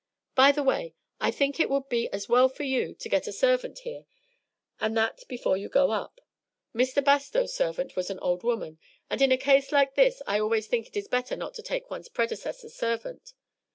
[0.33, 3.31] By the way, I think it would be as well for you to get a
[3.31, 4.07] servant here,
[4.79, 6.19] and that before you go up.
[6.73, 7.03] Mr.
[7.05, 8.79] Bastow's servant was an old woman,
[9.11, 11.91] and in a case like this I always think it is better not to take
[11.91, 13.33] one's predecessor's servant.